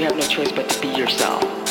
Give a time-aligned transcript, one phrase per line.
[0.00, 1.69] You have no choice but to be yourself.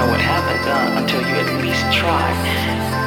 [0.00, 2.99] know what happens uh, until you at least try.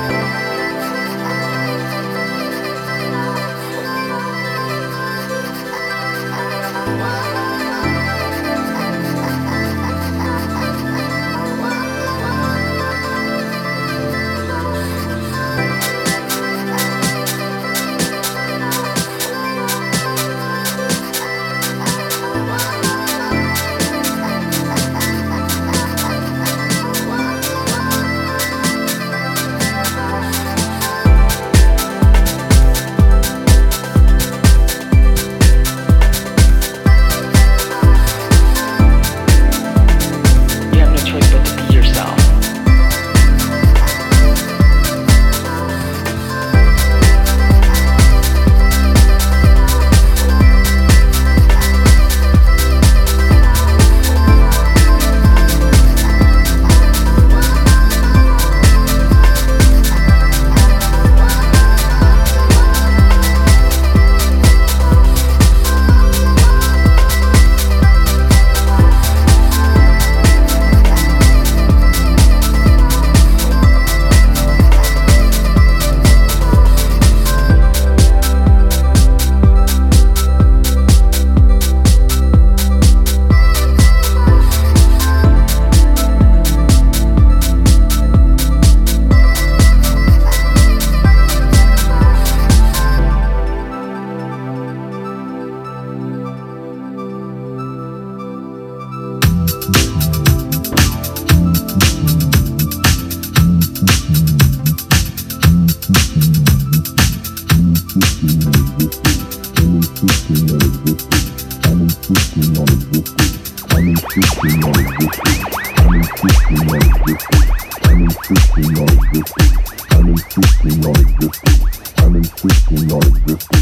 [118.09, 119.49] existing, non-existing.
[119.91, 121.67] I'm insisting on existing.
[121.97, 123.52] I'm insisting on existing.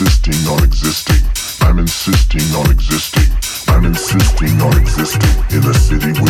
[0.00, 1.20] insisting on existing.
[1.60, 3.28] I'm insisting on existing.
[3.68, 6.29] I'm insisting on existing in a city.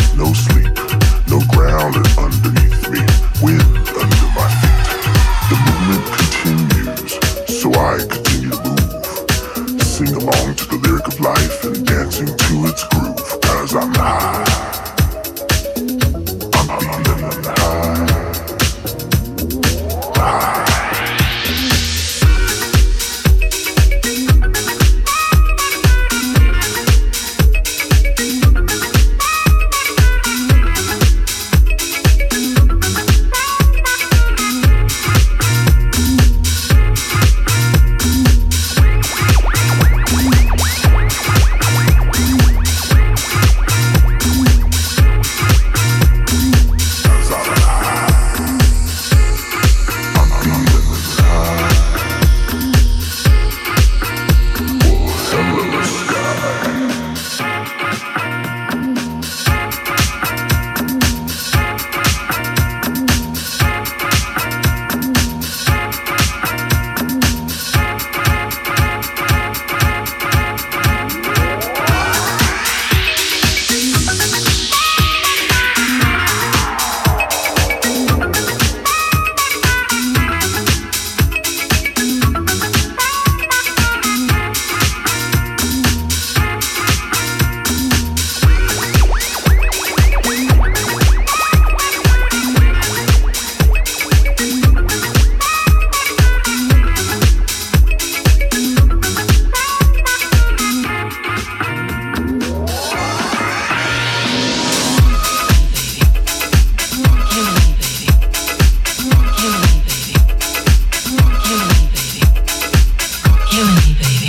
[113.61, 114.20] feeling baby.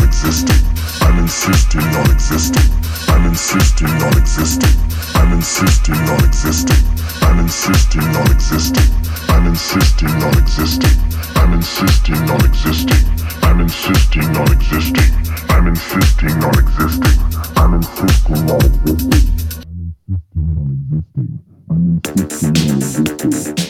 [0.00, 0.60] on existing.
[1.02, 2.70] I'm insisting on existing.
[3.08, 4.74] I'm insisting on existing.
[5.14, 6.82] I'm insisting on existing.
[7.22, 8.88] I'm insisting on existing.
[9.28, 10.96] I'm insisting on existing.
[11.36, 13.02] I'm insisting on existing.
[13.42, 15.10] I'm insisting on existing.
[15.50, 16.48] I'm insisting on existing.
[16.48, 17.20] I'm insisting on existing.
[17.56, 19.10] I'm insisting on existing.